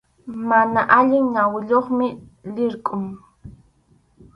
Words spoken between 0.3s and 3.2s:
Mana allin ñawiyuqmi, lirqʼum.